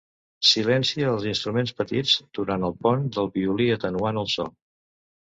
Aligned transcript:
Silencia 0.51 1.09
els 1.09 1.25
instruments 1.31 1.73
petits 1.81 2.13
durant 2.37 2.65
el 2.69 2.73
pont 2.85 3.03
del 3.17 3.29
violí 3.35 3.67
atenuant 3.75 4.19
el 4.23 4.31
so. 4.37 4.47